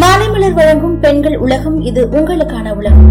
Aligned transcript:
மாலைமலர் 0.00 0.54
வழங்கும் 0.54 1.00
பெண்கள் 1.00 1.36
உலகம் 1.36 1.80
இது 1.80 2.06
உங்களுக்கான 2.06 2.76
உலகம். 2.76 3.08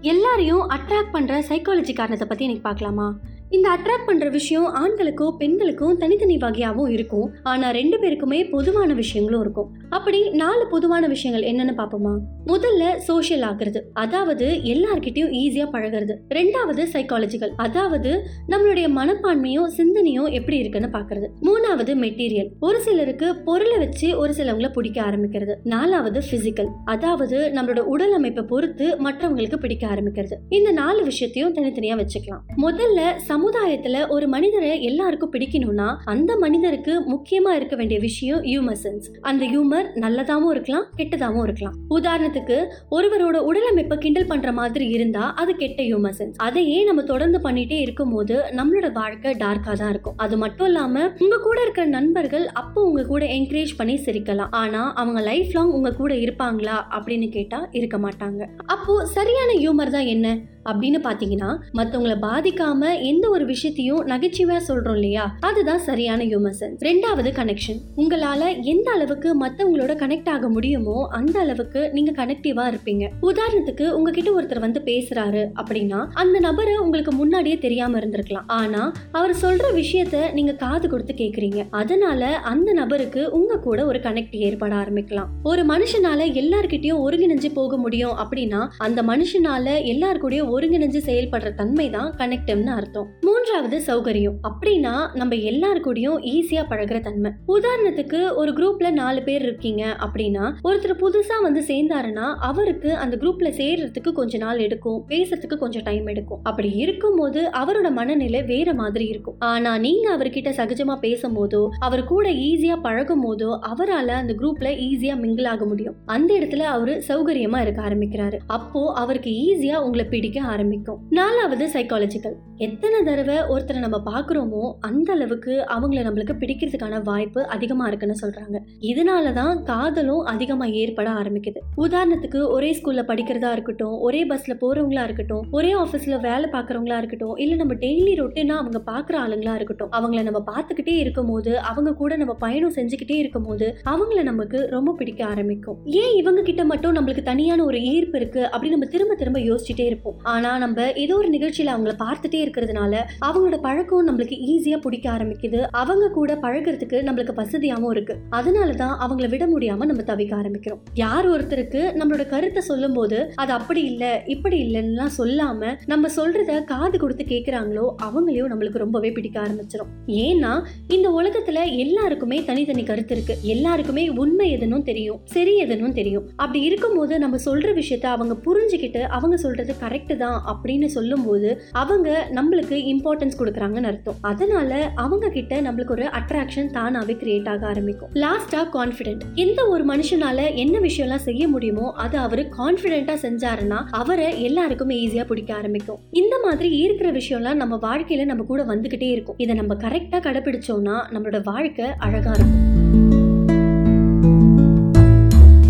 எல்லாரையும் 0.00 0.70
அட்ராக்ட் 0.70 1.12
பண்ற 1.12 1.40
சைக்காலஜி 1.40 1.94
காரணத்தை 1.94 2.28
பத்தி 2.28 2.44
இன்னைக்கு 2.44 2.68
பார்க்கலாமா? 2.68 3.14
இந்த 3.50 3.68
அட்ராக்ட் 3.68 4.06
பண்ற 4.06 4.28
விஷயம் 4.28 4.74
ஆண்களுக்கோ 4.74 5.30
பெண்களுக்கும் 5.38 5.98
தனித்தனி 5.98 6.36
வகையாகவும் 6.36 6.88
இருக்கும். 6.88 7.30
ஆனா 7.42 7.70
ரெண்டு 7.70 7.96
பேருக்குமே 7.98 8.50
பொதுவான 8.50 8.94
விஷயங்களும் 8.94 9.40
இருக்கும். 9.40 9.70
அப்படி 9.90 10.30
நாலு 10.30 10.66
பொதுவான 10.70 11.06
விஷயங்கள் 11.06 11.50
என்னன்னு 11.50 11.80
பார்ப்போமா? 11.80 12.18
முதல்ல 12.46 12.96
சோஷியல் 12.96 13.48
ஆகுறது. 13.50 13.80
அதாவது 13.92 14.46
எல்லார்கிட்டயும் 14.46 15.32
ஈஸியா 15.42 15.66
பழகுறது. 15.72 16.14
ரெண்டாவது 16.34 16.86
சைக்காலஜிக்கல் 16.92 17.52
அதாவது 17.56 18.26
நம்மளுடைய 18.48 18.88
மனப்பான்மையும் 18.98 19.66
சிந்தனையும் 19.66 20.26
எப்படி 20.26 20.56
இருக்குன்னு 20.56 20.88
பாக்குறது 20.92 21.28
மூணாவது 21.42 21.94
மெட்டீரியல் 21.94 22.48
ஒரு 22.60 22.80
சிலருக்கு 22.80 23.36
பொருளை 23.36 23.78
வச்சு 23.78 24.18
ஒரு 24.18 24.32
சிலவங்கள 24.32 24.72
பிடிக்க 24.72 25.02
ஆரம்பிக்கிறது. 25.02 25.54
நாலாவது 25.64 26.20
பிசிக்கல் 26.30 26.68
அதாவது 26.84 27.52
நம்மளோட 27.54 27.78
உடல் 27.78 28.12
அமைப்பை 28.12 28.44
பொறுத்து 28.44 28.96
மற்றவங்களுக்கு 29.04 29.56
பிடிக்க 29.56 29.86
ஆரம்பிக்கிறது. 29.86 30.32
இந்த 30.48 30.70
நாலு 30.70 31.04
விஷயத்தையும் 31.04 31.54
தனித்தனியா 31.54 32.02
வச்சுக்கலாம். 32.02 32.42
முதல்ல 32.56 33.00
சமுதாயத்துல 33.34 33.96
ஒரு 34.14 34.26
மனிதரை 34.34 34.72
எல்லாருக்கும் 34.88 35.32
பிடிக்கணும்னா 35.34 35.88
அந்த 36.12 36.32
மனிதருக்கு 36.44 36.92
முக்கியமா 37.12 37.52
இருக்க 37.58 37.74
வேண்டிய 37.76 37.98
விஷயம் 38.08 38.42
ஹியூமர் 38.48 38.80
சென்ஸ் 38.82 39.06
அந்த 39.30 39.42
ஹியூமர் 39.52 39.86
நல்லதாவும் 40.04 40.52
இருக்கலாம் 40.54 40.86
கெட்டதாவும் 40.98 41.44
இருக்கலாம். 41.46 41.76
உதாரணத்துக்கு 41.96 42.58
ஒருவரோட 42.96 43.36
உடலமைப்பை 43.50 43.96
கிண்டல் 44.04 44.28
பண்ற 44.32 44.52
மாதிரி 44.60 44.86
இருந்தா 44.96 45.24
அது 45.42 45.52
கெட்ட 45.62 45.80
ஹியூமர் 45.82 46.16
சென்ஸ் 46.18 46.38
அதையே 46.46 46.78
நம்ம 46.84 47.02
தொடர்ந்து 47.12 47.40
பண்ணிட்டே 47.46 47.78
இருக்கும்போது 47.86 48.36
நம்மளோட 48.58 48.88
வாழ்க்கை 49.00 49.32
டார்க்கா 49.44 49.72
தான் 49.82 49.92
இருக்கும். 49.94 50.16
அது 50.24 50.36
மட்டும் 50.44 50.66
இல்லாம 50.66 51.04
உங்க 51.24 51.40
கூட 51.48 51.58
இருக்கிற 51.62 51.86
நண்பர்கள் 51.96 52.46
அப்போ 52.62 52.82
உங்க 52.88 53.04
கூட 53.12 53.24
என்கரேஜ் 53.38 53.76
பண்ணி 53.76 53.96
சிரிக்கலாம். 54.06 54.52
ஆனா 54.62 54.82
அவங்க 55.02 55.20
லைஃப் 55.30 55.54
லாங் 55.56 55.76
உங்க 55.78 55.92
கூட 56.00 56.14
இருப்பாங்களா 56.24 56.78
அப்படின்னு 56.96 57.28
கேட்டா 57.38 57.60
இருக்க 57.80 57.98
மாட்டாங்க. 58.06 58.42
அப்போ 58.76 58.94
சரியான 59.18 59.52
ஹியூமர் 59.62 59.96
தான் 59.98 60.10
என்ன? 60.16 60.36
அப்படின்னு 60.64 61.00
பாத்தீங்கன்னா 61.04 61.50
மத்தவங்கள 61.74 62.14
பாதிக்காம 62.26 63.02
எந்த 63.02 63.28
ஒரு 63.28 63.44
விஷயத்தையும் 63.44 64.06
நகைச்சுவையா 64.06 64.60
சொல்றோம் 64.68 64.92
இல்லையா? 64.92 65.36
அதுதான் 65.40 65.78
சரியான 65.78 66.24
ஹியூமர் 66.24 66.58
சென்ஸ் 66.60 66.80
ரெண்டாவது 66.80 67.32
கனெக்ஷன் 67.40 67.80
உங்களால 67.96 68.62
எந்த 68.62 68.90
அளவுக்கு 68.90 69.46
மத்தவங்களோட 69.46 69.92
கனெக்ட் 70.02 70.28
ஆக 70.28 70.48
முடியுமோ 70.48 71.08
அந்த 71.10 71.40
அளவுக்கு 71.40 71.90
நீங்க 71.92 72.26
கனெக்டிவா 72.26 72.64
இருப்பீங்க. 72.72 73.08
உதாரணத்துக்கு 73.22 73.90
உங்ககிட்ட 73.90 74.30
ஒருத்தர் 74.40 74.60
வந்து 74.60 74.80
பேசுறாரு 74.84 75.44
அப்படின்னா 75.62 76.06
அந்த 76.12 76.40
நபரை 76.40 76.76
உங்களுக்கு 76.76 77.12
முன்னாடியே 77.12 77.58
தெரியாம 77.58 77.98
இருந்திருக்கலாம். 77.98 78.46
ஆனா 78.46 78.92
அவர் 79.12 79.34
சொல்ற 79.42 79.64
விஷயத்த 79.74 80.32
நீங்க 80.32 80.52
காது 80.52 80.88
கொடுத்து 80.88 81.14
கேக்குறீங்க. 81.16 81.66
அதனால 81.70 82.36
அந்த 82.36 82.72
நபருக்கு 82.72 83.30
உங்க 83.30 83.58
கூட 83.58 83.86
ஒரு 83.86 83.98
கனெக்ட் 83.98 84.36
ஏற்பட 84.36 84.74
ஆரம்பிக்கலாம். 84.74 85.30
ஒரு 85.42 85.62
மனுஷனால 85.66 86.26
எல்லார்கிட்டயும் 86.40 87.02
ஒருங்கிணைஞ்சு 87.06 87.50
போக 87.54 87.76
முடியும் 87.76 88.16
அப்படின்னா 88.18 88.68
அந்த 88.78 89.02
மனுஷனால 89.02 89.84
எல்லார் 89.84 90.22
கூடயும் 90.22 90.52
ஒருங்கிணைஞ்சு 90.54 91.00
செயல்படுற 91.08 91.54
தன்மை 91.54 91.90
தான் 91.90 92.10
கனெக்டிவ்னு 92.18 92.72
அர்த்தம். 92.78 93.08
மூன்றாவது 93.20 93.78
சௌகரியம். 93.86 94.36
அப்படின்னா 94.48 94.94
நம்ம 95.14 95.34
எல்லார் 95.50 95.82
கூடயும் 95.86 96.18
ஈஸியா 96.32 96.62
பழகுற 96.70 97.00
தன்மை. 97.00 97.30
உதாரணத்துக்கு 97.48 98.20
ஒரு 98.34 98.52
குரூப்ல 98.52 98.90
நாலு 98.90 99.22
பேர் 99.22 99.42
இருக்கீங்க 99.42 99.82
அப்படின்னா 100.06 100.44
ஒருத்தர் 100.68 100.94
புதுசா 101.02 101.36
வந்து 101.42 101.60
சேர்ந்தாருன்னா 101.70 102.26
அவருக்கு 102.50 102.90
அந்த 102.94 103.14
குரூப்ல 103.16 103.48
சேர்றதுக்கு 103.60 104.12
கொஞ்ச 104.12 104.38
நாள் 104.38 104.58
எடுக்கும் 104.58 105.00
பேசுறதுக்கு 105.08 105.56
கொஞ்சம் 105.56 105.82
டைம் 105.82 106.06
எடுக்கும். 106.06 106.40
அப்படி 106.42 106.70
இருக்கும்போது 106.84 107.40
அவரோட 107.60 107.90
மனநிலை 107.90 108.42
வேற 108.42 108.74
மாதிரி 108.74 109.06
இருக்கும். 109.06 109.36
ஆனா 109.38 109.78
நீங்க 109.78 110.06
அவர்கிட்ட 110.16 110.52
சகஜமா 110.60 110.96
பேசும்போதோ 111.06 111.62
அவர் 111.78 112.04
கூட 112.04 112.26
ஈஸியா 112.46 112.76
பழகும் 112.82 113.24
போதோ 113.24 113.50
அவரால் 113.72 114.14
அந்த 114.20 114.32
குரூப்ல 114.32 114.68
ஈஸியா 114.88 115.16
மிங்கிள் 115.24 115.46
ஆக 115.46 115.64
முடியும். 115.64 115.96
அந்த 116.06 116.30
இடத்துல 116.34 116.64
அவரு 116.76 117.02
சௌகரியமா 117.08 117.60
இருக்க 117.60 117.82
ஆரம்பிக்கிறாரு. 117.88 118.38
அப்போ 118.46 118.82
அவருக்கு 119.02 119.30
ஈஸியா 119.44 119.76
உங்களை 119.86 120.04
பிடிக்க 120.04 120.40
ஆரம்பிக்கும். 120.44 121.00
நாலாவது 121.10 121.66
சைக்காலஜிக்கல் 121.66 122.36
எத்தனை 122.56 123.02
தடவை 123.02 123.36
ஒருத்தரை 123.36 123.78
நம்ம 123.78 123.98
பாக்குறோமோ 124.06 124.62
அந்த 124.80 125.12
அளவுக்கு 125.12 125.66
அவங்கள 125.68 126.00
நம்மளுக்கு 126.08 126.34
பிடிக்கிறதுக்கான 126.40 127.02
வாய்ப்பு 127.02 127.46
அதிகமா 127.46 127.86
இருக்குன்னு 127.86 128.16
சொல்றாங்க. 128.22 128.58
இதனாலதான் 128.80 129.62
காதலும் 129.62 130.20
அதிகமா 130.20 130.64
ஏற்பட 130.64 131.10
ஆரம்பிக்குது. 131.10 131.60
உதாரணத்துக்கு 131.76 132.48
ஒரே 132.48 132.70
ஸ்கூல்ல 132.72 133.02
படிக்கிறதா 133.10 133.52
இருக்கட்டும் 133.52 133.98
ஒரே 134.00 134.28
பஸ்ல 134.28 134.54
போறவங்களா 134.60 135.04
இருக்கட்டும் 135.04 135.46
ஒரே 135.50 135.74
ஆபீஸ்ல 135.74 136.20
வேலை 136.20 136.50
பாக்குறவங்களா 136.50 136.96
இருக்கட்டும் 136.96 137.36
இல்ல 137.36 137.54
நம்ம 137.54 137.74
டெய்லி 137.74 138.14
ரொட்டீனா 138.20 138.56
அவங்க 138.62 138.80
பாக்குற 138.86 139.14
ஆளுங்களா 139.24 139.54
இருக்கட்டும் 139.54 139.92
அவங்கள 139.92 140.22
நம்ம 140.22 140.44
பார்த்துக்கிட்டே 140.46 140.96
இருக்கும் 140.96 141.26
போது 141.26 141.58
அவங்க 141.58 141.94
கூட 141.94 142.16
நம்ம 142.16 142.34
பயணம் 142.34 142.72
செஞ்சுக்கிட்டே 142.72 143.16
இருக்கும் 143.16 143.42
போது 143.42 143.76
அவங்கள 143.84 144.22
நமக்கு 144.22 144.66
ரொம்ப 144.70 144.92
பிடிக்க 144.92 145.24
ஆரம்பிக்கும். 145.24 145.78
ஏன் 145.84 146.16
இவங்க 146.16 146.42
கிட்ட 146.42 146.64
மட்டும் 146.64 146.94
நம்மளுக்கு 146.94 147.22
தனியான 147.22 147.64
ஒரு 147.64 147.82
ஈர்ப்பு 147.82 148.18
இருக்கு 148.18 148.40
அப்படின்னு 148.52 148.68
நம்ம 148.68 148.86
திரும்ப 148.86 149.14
திரும்ப 149.14 149.38
யோசிச்சுட்டே 149.38 149.84
இருப்போம். 149.86 150.16
ஆனால் 150.34 150.58
நம்ம 150.58 150.86
ஏதோ 151.02 151.14
ஒரு 151.16 151.28
நிகழ்ச்சியில் 151.28 151.72
அவங்கள 151.74 151.92
பார்த்துட்டே 152.02 152.38
இருக்கிறதுனால 152.44 152.92
அவங்களோட 153.26 153.56
பழக்கம் 153.66 154.08
நம்மளுக்கு 154.08 154.36
ஈஸியாக 154.52 154.80
பிடிக்க 154.80 155.06
ஆரம்பிக்குது. 155.16 155.60
அவங்க 155.80 156.10
கூட 156.18 156.32
பழகுறதுக்கு 156.44 156.98
நம்மளுக்கு 157.08 157.34
வசதியாகவும் 157.40 157.90
இருக்கு. 157.90 158.14
அதனாலதான் 158.38 158.94
அவங்கள 159.04 159.28
விட 159.28 159.44
முடியாம 159.46 159.86
நம்ம 159.90 160.04
தவிக்க 160.10 160.32
ஆரம்பிக்கிறோம். 160.40 160.80
யார் 160.94 161.28
ஒருத்தருக்கு 161.28 161.82
நம்மளோட 162.00 162.24
கருத்தை 162.28 162.62
சொல்லும் 162.70 162.92
போது 162.92 163.18
அது 163.42 163.52
அப்படி 163.52 163.82
இல்லை 163.90 164.10
இப்படி 164.26 164.58
இல்லைன்னா 164.64 165.06
சொல்லாம 165.18 165.72
நம்ம 165.86 166.10
சொல்றத 166.16 166.58
காது 166.72 166.96
கொடுத்து 166.98 167.24
கேட்குறாங்களோ 167.24 167.86
அவங்களையும் 168.06 168.50
நம்மளுக்கு 168.52 168.82
ரொம்பவே 168.84 169.12
பிடிக்க 169.12 169.36
ஆரம்பிச்சிடும் 169.40 169.92
ஏன்னா 170.24 170.52
இந்த 170.88 171.08
உலகத்துல 171.20 171.58
எல்லாருக்குமே 171.84 172.38
தனித்தனி 172.44 172.84
கருத்து 172.84 173.14
இருக்கு. 173.16 173.36
எல்லாருக்குமே 173.54 174.06
உண்மை 174.22 174.48
எதுனும் 174.56 174.86
தெரியும் 174.90 175.20
சரி 175.34 175.54
எதுனும் 175.56 175.96
தெரியும். 176.00 176.26
அப்படி 176.36 176.60
இருக்கும்போது 176.68 177.14
நம்ம 177.24 177.36
சொல்ற 177.46 177.68
விஷயத்த 177.80 178.06
அவங்க 178.16 178.34
புரிஞ்சுக்கிட்டு 178.46 179.02
அவங்க 179.16 179.36
சொல்றது 179.36 179.72
கரெக்ட் 179.84 180.12
தான் 180.24 180.38
அப்படின்னு 180.52 180.88
சொல்லும்போது 180.96 181.50
அவங்க 181.82 182.08
நம்மளுக்கு 182.38 182.76
இம்பார்ட்டன்ஸ் 182.92 183.38
கொடுக்குறாங்கன்னு 183.40 183.90
அர்த்தம். 183.90 184.18
அதனால 184.30 184.72
அவங்க 185.04 185.32
கிட்ட 185.36 185.60
நம்மளுக்கு 185.66 185.96
ஒரு 185.96 186.06
அட்ராக்ஷன் 186.18 186.70
தானாவே 186.76 187.16
கிரியேட் 187.22 187.48
ஆக 187.54 187.66
ஆரம்பிக்கும். 187.72 188.12
லாஸ்டா 188.24 188.62
கான்ஃபிடென்ட் 188.76 189.24
எந்த 189.44 189.60
ஒரு 189.74 189.84
மனுஷனால 189.92 190.48
என்ன 190.64 190.76
விஷயம்லாம் 190.88 191.26
செய்ய 191.28 191.42
முடியுமோ 191.54 191.86
அதை 192.04 192.18
அவர் 192.26 192.42
கான்ஃபிடென்ட்டா 192.58 193.16
செஞ்சாருன்னா 193.26 193.80
அவரை 194.00 194.28
எல்லாருக்குமே 194.48 194.96
ஈஸியா 195.04 195.26
பிடிக்க 195.30 195.52
ஆரம்பிக்கும். 195.60 196.00
இந்த 196.22 196.34
மாதிரி 196.44 196.70
இருக்கிற 196.84 197.10
விஷயம்லாம் 197.20 197.60
நம்ம 197.62 197.78
வாழ்க்கையில 197.88 198.28
நம்ம 198.32 198.44
கூட 198.52 198.62
வந்துகிட்டே 198.72 199.10
இருக்கும். 199.16 199.40
இதை 199.44 199.56
நம்ம 199.62 199.74
கரெக்டா 199.86 200.20
கடைபிடிச்சோம்னா 200.28 200.98
நம்மளோட 201.14 201.40
வாழ்க்கை 201.52 201.88
அழகா 202.06 202.34
இருக்கும். 202.38 203.23